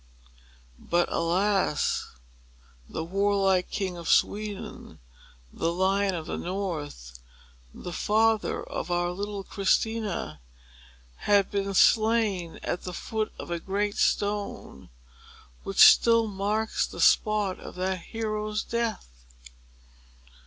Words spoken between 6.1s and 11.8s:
of the North, the father of our little Christina,—had been